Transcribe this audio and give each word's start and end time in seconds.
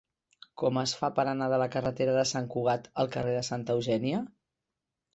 Com 0.61 0.79
es 0.81 0.93
fa 1.01 1.09
per 1.19 1.25
anar 1.33 1.51
de 1.53 1.59
la 1.65 1.69
carretera 1.77 2.17
de 2.17 2.25
Sant 2.33 2.51
Cugat 2.57 2.91
al 3.05 3.15
carrer 3.19 3.39
de 3.39 3.47
Santa 3.55 3.81
Eugènia? 3.81 4.27